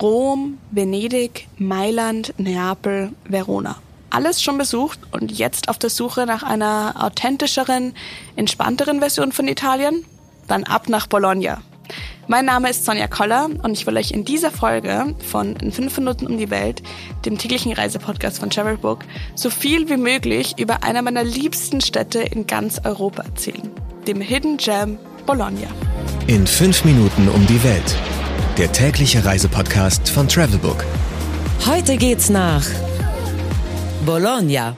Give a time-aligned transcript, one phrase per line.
[0.00, 3.76] Rom, Venedig, Mailand, Neapel, Verona.
[4.10, 7.94] Alles schon besucht und jetzt auf der Suche nach einer authentischeren,
[8.36, 10.04] entspannteren Version von Italien?
[10.46, 11.60] Dann ab nach Bologna.
[12.26, 15.98] Mein Name ist Sonja Koller und ich will euch in dieser Folge von In 5
[15.98, 16.82] Minuten um die Welt,
[17.24, 19.00] dem täglichen Reisepodcast von Travelbook,
[19.34, 23.70] so viel wie möglich über eine meiner liebsten Städte in ganz Europa erzählen,
[24.06, 25.68] dem Hidden Gem Bologna.
[26.26, 27.96] In 5 Minuten um die Welt,
[28.58, 30.84] der tägliche Reisepodcast von Travelbook.
[31.64, 32.66] Heute geht's nach
[34.04, 34.76] Bologna.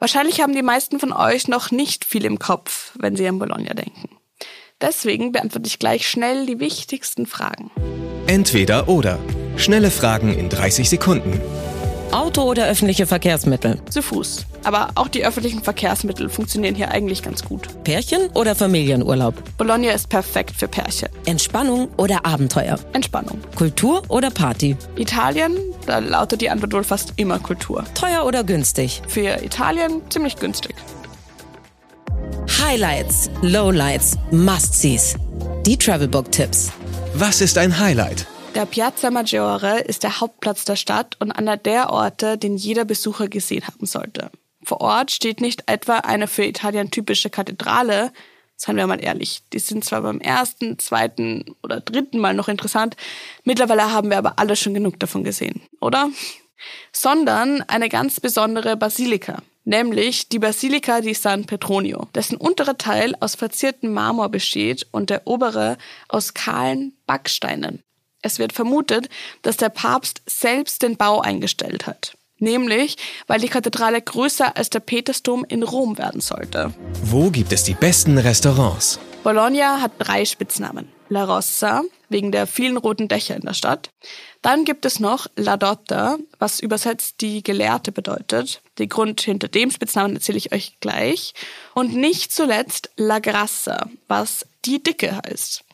[0.00, 3.74] Wahrscheinlich haben die meisten von euch noch nicht viel im Kopf, wenn sie an Bologna
[3.74, 4.08] denken.
[4.80, 7.70] Deswegen beantworte ich gleich schnell die wichtigsten Fragen.
[8.26, 9.20] Entweder oder.
[9.56, 11.40] Schnelle Fragen in 30 Sekunden.
[12.12, 13.78] Auto oder öffentliche Verkehrsmittel?
[13.88, 14.44] Zu Fuß.
[14.64, 17.68] Aber auch die öffentlichen Verkehrsmittel funktionieren hier eigentlich ganz gut.
[17.84, 19.34] Pärchen oder Familienurlaub?
[19.56, 21.08] Bologna ist perfekt für Pärchen.
[21.24, 22.78] Entspannung oder Abenteuer?
[22.92, 23.38] Entspannung.
[23.54, 24.76] Kultur oder Party?
[24.96, 27.84] Italien, da lautet die Antwort wohl fast immer Kultur.
[27.94, 29.02] Teuer oder günstig?
[29.06, 30.74] Für Italien ziemlich günstig.
[32.60, 35.14] Highlights, Lowlights, Must-Sees.
[35.64, 36.72] Die Travelbook-Tipps.
[37.14, 38.26] Was ist ein Highlight?
[38.54, 43.28] Der Piazza Maggiore ist der Hauptplatz der Stadt und einer der Orte, den jeder Besucher
[43.28, 44.30] gesehen haben sollte.
[44.64, 48.12] Vor Ort steht nicht etwa eine für Italien typische Kathedrale,
[48.56, 52.96] seien wir mal ehrlich, die sind zwar beim ersten, zweiten oder dritten Mal noch interessant,
[53.44, 56.10] mittlerweile haben wir aber alle schon genug davon gesehen, oder?
[56.92, 63.36] Sondern eine ganz besondere Basilika, nämlich die Basilika di San Petronio, dessen unterer Teil aus
[63.36, 65.78] verziertem Marmor besteht und der obere
[66.08, 67.82] aus kahlen Backsteinen.
[68.22, 69.08] Es wird vermutet,
[69.42, 72.16] dass der Papst selbst den Bau eingestellt hat.
[72.38, 72.96] Nämlich,
[73.26, 76.72] weil die Kathedrale größer als der Petersdom in Rom werden sollte.
[77.04, 78.98] Wo gibt es die besten Restaurants?
[79.22, 80.88] Bologna hat drei Spitznamen.
[81.10, 83.90] La Rossa, wegen der vielen roten Dächer in der Stadt.
[84.42, 88.62] Dann gibt es noch La Dotta, was übersetzt die Gelehrte bedeutet.
[88.78, 91.34] Den Grund hinter dem Spitznamen erzähle ich euch gleich.
[91.74, 95.64] Und nicht zuletzt La Grassa, was die Dicke heißt.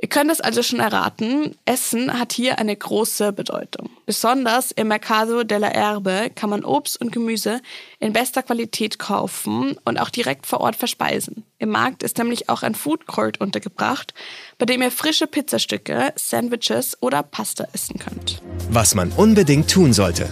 [0.00, 3.90] Ihr könnt es also schon erraten, Essen hat hier eine große Bedeutung.
[4.06, 7.60] Besonders im Mercado della Erbe kann man Obst und Gemüse
[8.00, 11.44] in bester Qualität kaufen und auch direkt vor Ort verspeisen.
[11.58, 14.12] Im Markt ist nämlich auch ein Food Court untergebracht,
[14.58, 18.42] bei dem ihr frische Pizzastücke, Sandwiches oder Pasta essen könnt.
[18.70, 20.28] Was man unbedingt tun sollte.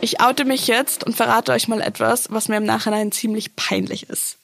[0.00, 4.08] Ich oute mich jetzt und verrate euch mal etwas, was mir im Nachhinein ziemlich peinlich
[4.08, 4.38] ist.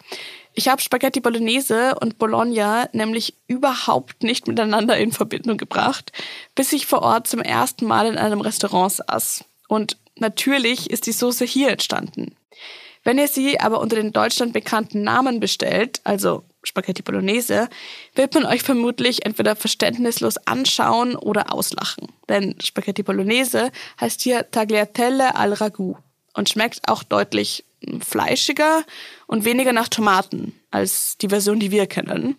[0.59, 6.13] Ich habe Spaghetti Bolognese und Bologna nämlich überhaupt nicht miteinander in Verbindung gebracht,
[6.55, 9.45] bis ich vor Ort zum ersten Mal in einem Restaurant saß.
[9.69, 12.35] Und natürlich ist die Soße hier entstanden.
[13.05, 17.69] Wenn ihr sie aber unter den Deutschland bekannten Namen bestellt, also Spaghetti Bolognese,
[18.15, 22.09] wird man euch vermutlich entweder verständnislos anschauen oder auslachen.
[22.31, 25.99] Denn Spaghetti Bolognese heißt hier Tagliatelle al Ragout
[26.37, 27.65] und schmeckt auch deutlich
[28.01, 28.85] fleischiger
[29.27, 32.37] und weniger nach Tomaten als die Version, die wir kennen.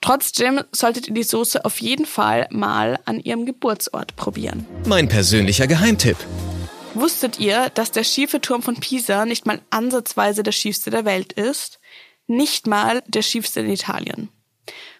[0.00, 4.66] Trotzdem solltet ihr die Soße auf jeden Fall mal an ihrem Geburtsort probieren.
[4.86, 6.16] Mein persönlicher Geheimtipp.
[6.94, 11.32] Wusstet ihr, dass der schiefe Turm von Pisa nicht mal ansatzweise der schiefste der Welt
[11.32, 11.78] ist?
[12.26, 14.30] Nicht mal der schiefste in Italien.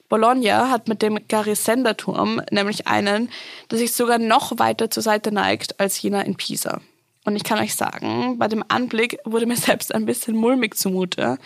[0.08, 3.30] Bologna hat mit dem Garisenda-Turm nämlich einen,
[3.70, 6.80] der sich sogar noch weiter zur Seite neigt als jener in Pisa.
[7.26, 11.38] Und ich kann euch sagen, bei dem Anblick wurde mir selbst ein bisschen mulmig zumute.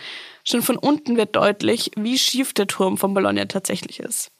[0.45, 4.31] Schon von unten wird deutlich, wie schief der Turm von Bologna tatsächlich ist.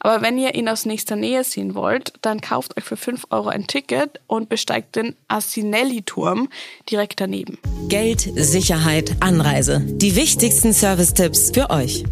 [0.00, 3.48] Aber wenn ihr ihn aus nächster Nähe sehen wollt, dann kauft euch für 5 Euro
[3.48, 6.48] ein Ticket und besteigt den Asinelli-Turm
[6.90, 7.58] direkt daneben.
[7.88, 9.80] Geld, Sicherheit, Anreise.
[9.80, 12.04] Die wichtigsten Service-Tipps für euch.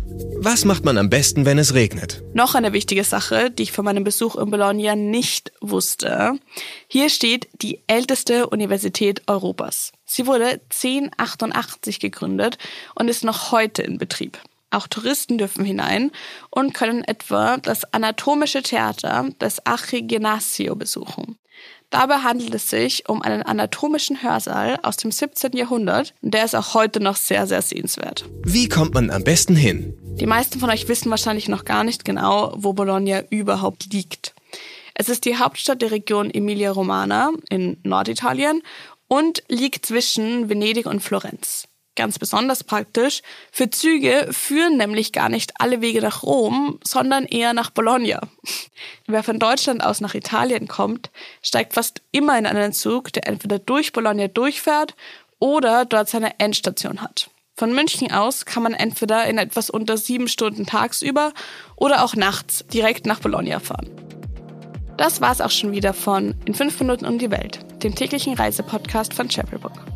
[0.45, 2.21] Was macht man am besten, wenn es regnet?
[2.35, 6.33] Noch eine wichtige Sache, die ich von meinem Besuch in Bologna nicht wusste.
[6.89, 9.93] Hier steht die älteste Universität Europas.
[10.05, 12.59] Sie wurde 1088 gegründet
[12.97, 14.37] und ist noch heute in Betrieb.
[14.73, 16.11] Auch Touristen dürfen hinein
[16.51, 21.39] und können etwa das anatomische Theater des Archi Gymnasio besuchen.
[21.91, 25.53] Dabei handelt es sich um einen anatomischen Hörsaal aus dem 17.
[25.53, 28.25] Jahrhundert und der ist auch heute noch sehr, sehr sehenswert.
[28.45, 29.95] Wie kommt man am besten hin?
[30.19, 34.35] Die meisten von euch wissen wahrscheinlich noch gar nicht genau, wo Bologna überhaupt liegt.
[34.95, 38.63] Es ist die Hauptstadt der Region Emilia-Romana in Norditalien
[39.07, 41.69] und liegt zwischen Venedig und Florenz.
[41.95, 43.21] Ganz besonders praktisch.
[43.51, 48.21] Für Züge führen nämlich gar nicht alle Wege nach Rom, sondern eher nach Bologna.
[49.07, 51.11] Wer von Deutschland aus nach Italien kommt,
[51.43, 54.95] steigt fast immer in einen Zug, der entweder durch Bologna durchfährt
[55.39, 57.29] oder dort seine Endstation hat.
[57.55, 61.33] Von München aus kann man entweder in etwas unter sieben Stunden tagsüber
[61.77, 63.91] oder auch nachts direkt nach Bologna fahren.
[64.97, 69.13] Das war's auch schon wieder von In 5 Minuten um die Welt, dem täglichen Reisepodcast
[69.13, 69.92] von Travelbook.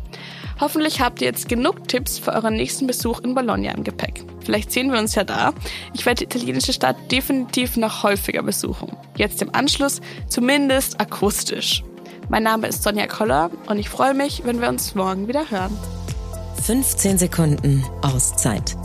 [0.59, 4.23] Hoffentlich habt ihr jetzt genug Tipps für euren nächsten Besuch in Bologna im Gepäck.
[4.43, 5.53] Vielleicht sehen wir uns ja da.
[5.93, 8.95] Ich werde die italienische Stadt definitiv noch häufiger besuchen.
[9.17, 11.83] Jetzt im Anschluss zumindest akustisch.
[12.29, 15.77] Mein Name ist Sonja Koller und ich freue mich, wenn wir uns morgen wieder hören.
[16.63, 18.75] 15 Sekunden Auszeit